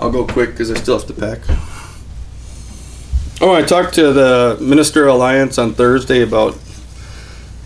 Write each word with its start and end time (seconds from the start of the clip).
I'll 0.00 0.10
go 0.10 0.24
quick 0.26 0.50
because 0.50 0.70
I 0.70 0.74
still 0.74 0.98
have 0.98 1.06
to 1.08 1.14
pack. 1.14 1.40
Oh, 3.40 3.54
I 3.54 3.62
talked 3.62 3.94
to 3.94 4.12
the 4.12 4.58
Minister 4.60 5.06
Alliance 5.06 5.58
on 5.58 5.74
Thursday 5.74 6.22
about 6.22 6.58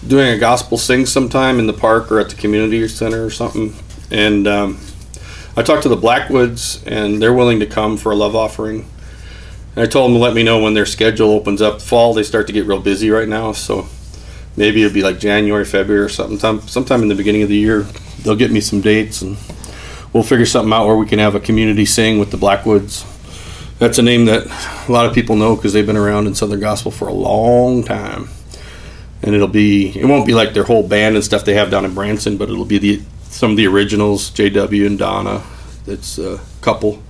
doing 0.06 0.28
a 0.28 0.38
gospel 0.38 0.76
sing 0.76 1.06
sometime 1.06 1.58
in 1.58 1.66
the 1.66 1.72
park 1.72 2.10
or 2.10 2.20
at 2.20 2.28
the 2.28 2.34
community 2.34 2.86
center 2.88 3.24
or 3.24 3.30
something. 3.30 3.74
And 4.10 4.46
um, 4.46 4.78
I 5.56 5.62
talked 5.62 5.82
to 5.84 5.88
the 5.88 5.96
Blackwoods, 5.96 6.82
and 6.84 7.22
they're 7.22 7.32
willing 7.32 7.60
to 7.60 7.66
come 7.66 7.96
for 7.96 8.12
a 8.12 8.16
love 8.16 8.34
offering. 8.34 8.88
And 9.74 9.82
I 9.82 9.86
told 9.86 10.10
them 10.10 10.18
to 10.18 10.22
let 10.22 10.34
me 10.34 10.42
know 10.42 10.62
when 10.62 10.74
their 10.74 10.86
schedule 10.86 11.30
opens 11.30 11.62
up. 11.62 11.80
Fall, 11.80 12.12
they 12.14 12.22
start 12.22 12.46
to 12.48 12.52
get 12.52 12.66
real 12.66 12.80
busy 12.80 13.10
right 13.10 13.28
now, 13.28 13.52
so 13.52 13.86
maybe 14.56 14.82
it'll 14.82 14.94
be 14.94 15.02
like 15.02 15.18
January, 15.18 15.64
February, 15.64 16.04
or 16.04 16.08
something. 16.08 16.38
Sometime 16.66 17.02
in 17.02 17.08
the 17.08 17.14
beginning 17.14 17.42
of 17.42 17.48
the 17.48 17.56
year, 17.56 17.82
they'll 18.22 18.36
get 18.36 18.50
me 18.50 18.60
some 18.60 18.80
dates, 18.80 19.22
and 19.22 19.36
we'll 20.12 20.22
figure 20.22 20.46
something 20.46 20.72
out 20.72 20.86
where 20.86 20.96
we 20.96 21.06
can 21.06 21.18
have 21.18 21.34
a 21.34 21.40
community 21.40 21.86
sing 21.86 22.18
with 22.18 22.30
the 22.30 22.36
Blackwoods. 22.36 23.04
That's 23.78 23.98
a 23.98 24.02
name 24.02 24.26
that 24.26 24.46
a 24.88 24.92
lot 24.92 25.06
of 25.06 25.14
people 25.14 25.36
know 25.36 25.56
because 25.56 25.72
they've 25.72 25.86
been 25.86 25.96
around 25.96 26.26
in 26.26 26.34
Southern 26.34 26.60
Gospel 26.60 26.90
for 26.90 27.08
a 27.08 27.12
long 27.12 27.82
time. 27.82 28.28
And 29.22 29.34
it'll 29.34 29.48
be, 29.48 29.98
it 29.98 30.04
won't 30.04 30.26
be 30.26 30.34
like 30.34 30.52
their 30.52 30.64
whole 30.64 30.86
band 30.86 31.14
and 31.14 31.24
stuff 31.24 31.44
they 31.44 31.54
have 31.54 31.70
down 31.70 31.84
in 31.84 31.94
Branson, 31.94 32.36
but 32.36 32.50
it'll 32.50 32.64
be 32.64 32.78
the 32.78 33.02
some 33.32 33.52
of 33.52 33.56
the 33.56 33.66
originals, 33.66 34.30
JW 34.30 34.86
and 34.86 34.98
Donna. 34.98 35.42
That's 35.86 36.18
a 36.18 36.40
couple, 36.60 37.02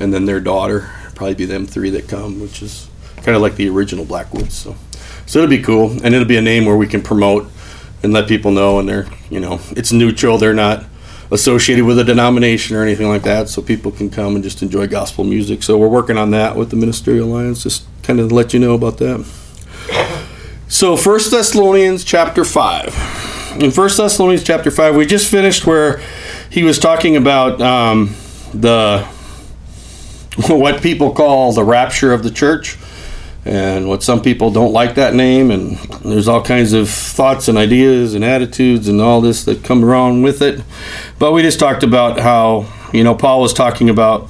and 0.00 0.14
then 0.14 0.24
their 0.24 0.40
daughter. 0.40 0.90
Probably 1.14 1.34
be 1.34 1.46
them 1.46 1.66
three 1.66 1.90
that 1.90 2.08
come, 2.08 2.40
which 2.40 2.62
is 2.62 2.88
kind 3.16 3.34
of 3.34 3.42
like 3.42 3.56
the 3.56 3.68
original 3.68 4.04
Blackwoods. 4.04 4.54
So, 4.54 4.76
so 5.26 5.40
it'll 5.40 5.50
be 5.50 5.62
cool, 5.62 5.90
and 5.90 6.14
it'll 6.14 6.28
be 6.28 6.36
a 6.36 6.42
name 6.42 6.64
where 6.64 6.76
we 6.76 6.86
can 6.86 7.02
promote 7.02 7.50
and 8.02 8.12
let 8.12 8.28
people 8.28 8.52
know. 8.52 8.78
And 8.78 8.88
they're, 8.88 9.08
you 9.30 9.40
know, 9.40 9.60
it's 9.70 9.92
neutral. 9.92 10.38
They're 10.38 10.54
not 10.54 10.84
associated 11.30 11.84
with 11.84 11.98
a 11.98 12.04
denomination 12.04 12.76
or 12.76 12.82
anything 12.82 13.08
like 13.08 13.22
that, 13.22 13.48
so 13.48 13.60
people 13.62 13.90
can 13.90 14.10
come 14.10 14.34
and 14.34 14.42
just 14.42 14.62
enjoy 14.62 14.86
gospel 14.86 15.24
music. 15.24 15.62
So 15.62 15.76
we're 15.76 15.88
working 15.88 16.16
on 16.16 16.30
that 16.30 16.56
with 16.56 16.70
the 16.70 16.76
Ministerial 16.76 17.28
Alliance, 17.28 17.62
just 17.62 17.84
kind 18.02 18.20
of 18.20 18.32
let 18.32 18.54
you 18.54 18.60
know 18.60 18.74
about 18.74 18.98
that. 18.98 19.26
So 20.68 20.96
First 20.96 21.30
Thessalonians 21.30 22.04
chapter 22.04 22.44
five. 22.44 22.88
In 23.60 23.70
First 23.70 23.96
Thessalonians 23.96 24.44
chapter 24.44 24.70
five, 24.70 24.94
we 24.94 25.06
just 25.06 25.30
finished 25.30 25.66
where 25.66 26.00
he 26.50 26.62
was 26.62 26.78
talking 26.78 27.16
about 27.16 27.60
um, 27.60 28.14
the 28.54 29.02
what 30.48 30.82
people 30.82 31.12
call 31.12 31.52
the 31.52 31.64
rapture 31.64 32.12
of 32.12 32.22
the 32.22 32.30
church 32.30 32.76
and 33.48 33.88
what 33.88 34.02
some 34.02 34.20
people 34.20 34.50
don't 34.50 34.74
like 34.74 34.94
that 34.96 35.14
name 35.14 35.50
and 35.50 35.78
there's 36.04 36.28
all 36.28 36.42
kinds 36.42 36.74
of 36.74 36.88
thoughts 36.90 37.48
and 37.48 37.56
ideas 37.56 38.12
and 38.12 38.22
attitudes 38.22 38.88
and 38.88 39.00
all 39.00 39.22
this 39.22 39.44
that 39.44 39.64
come 39.64 39.82
around 39.82 40.20
with 40.20 40.42
it. 40.42 40.62
But 41.18 41.32
we 41.32 41.40
just 41.40 41.58
talked 41.58 41.82
about 41.82 42.20
how 42.20 42.66
you 42.92 43.02
know 43.02 43.14
paul 43.14 43.40
was 43.40 43.54
talking 43.54 43.88
about 43.88 44.28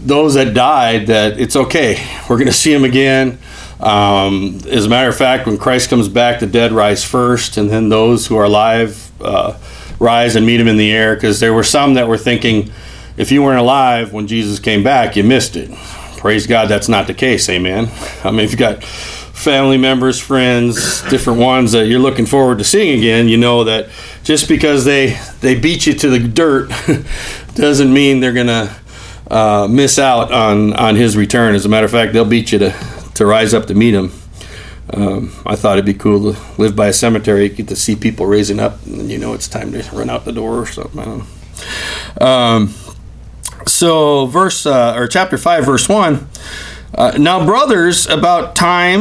those 0.00 0.34
that 0.34 0.52
died 0.52 1.06
that 1.06 1.40
it's 1.40 1.56
okay 1.56 2.06
we're 2.28 2.36
going 2.36 2.46
to 2.46 2.52
see 2.52 2.72
them 2.72 2.84
again. 2.84 3.38
Um, 3.80 4.58
as 4.68 4.86
a 4.86 4.88
matter 4.88 5.08
of 5.08 5.16
fact 5.16 5.46
when 5.46 5.56
christ 5.56 5.88
comes 5.88 6.08
back 6.08 6.40
the 6.40 6.46
dead 6.46 6.72
rise 6.72 7.04
first 7.04 7.56
and 7.56 7.70
then 7.70 7.88
those 7.88 8.26
who 8.26 8.36
are 8.36 8.44
alive 8.44 9.10
uh, 9.22 9.56
rise 9.98 10.36
and 10.36 10.44
meet 10.44 10.60
him 10.60 10.68
in 10.68 10.76
the 10.76 10.92
air 10.92 11.14
because 11.14 11.40
there 11.40 11.54
were 11.54 11.64
some 11.64 11.94
that 11.94 12.08
were 12.08 12.18
thinking 12.18 12.70
if 13.16 13.32
you 13.32 13.42
weren't 13.42 13.60
alive 13.60 14.12
when 14.12 14.26
jesus 14.26 14.58
came 14.58 14.82
back 14.82 15.16
you 15.16 15.22
missed 15.22 15.54
it 15.54 15.70
praise 16.18 16.46
God, 16.46 16.68
that's 16.68 16.88
not 16.88 17.06
the 17.06 17.14
case. 17.14 17.48
Amen. 17.48 17.90
I 18.24 18.30
mean, 18.30 18.40
if 18.40 18.50
you've 18.50 18.58
got 18.58 18.84
family 18.84 19.78
members, 19.78 20.18
friends, 20.20 21.02
different 21.08 21.38
ones 21.38 21.72
that 21.72 21.86
you're 21.86 22.00
looking 22.00 22.26
forward 22.26 22.58
to 22.58 22.64
seeing 22.64 22.98
again, 22.98 23.28
you 23.28 23.38
know 23.38 23.64
that 23.64 23.88
just 24.24 24.48
because 24.48 24.84
they 24.84 25.18
they 25.40 25.58
beat 25.58 25.86
you 25.86 25.94
to 25.94 26.10
the 26.10 26.18
dirt 26.18 26.70
doesn't 27.54 27.92
mean 27.92 28.20
they're 28.20 28.32
gonna 28.32 28.76
uh, 29.30 29.68
miss 29.70 29.98
out 29.98 30.32
on 30.32 30.74
on 30.74 30.96
His 30.96 31.16
return. 31.16 31.54
As 31.54 31.64
a 31.64 31.68
matter 31.68 31.86
of 31.86 31.92
fact, 31.92 32.12
they'll 32.12 32.24
beat 32.24 32.52
you 32.52 32.58
to 32.58 32.74
to 33.14 33.24
rise 33.24 33.54
up 33.54 33.66
to 33.66 33.74
meet 33.74 33.94
Him. 33.94 34.12
Um, 34.92 35.32
I 35.44 35.54
thought 35.54 35.74
it'd 35.74 35.84
be 35.84 35.94
cool 35.94 36.32
to 36.32 36.40
live 36.56 36.74
by 36.74 36.88
a 36.88 36.92
cemetery, 36.92 37.48
get 37.50 37.68
to 37.68 37.76
see 37.76 37.94
people 37.94 38.26
raising 38.26 38.58
up, 38.58 38.84
and 38.86 39.10
you 39.10 39.18
know 39.18 39.34
it's 39.34 39.46
time 39.46 39.72
to 39.72 39.82
run 39.94 40.10
out 40.10 40.24
the 40.24 40.32
door 40.32 40.58
or 40.58 40.66
something. 40.66 41.26
Um, 42.20 42.74
so 43.78 44.26
verse 44.26 44.66
uh, 44.66 44.94
or 44.96 45.06
chapter 45.06 45.38
5 45.38 45.64
verse 45.64 45.88
1 45.88 46.26
uh, 46.94 47.12
now 47.16 47.46
brothers 47.46 48.08
about 48.08 48.56
time 48.56 48.96